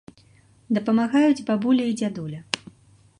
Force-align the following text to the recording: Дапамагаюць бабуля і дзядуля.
Дапамагаюць 0.77 1.45
бабуля 1.51 1.85
і 1.91 1.95
дзядуля. 2.01 2.39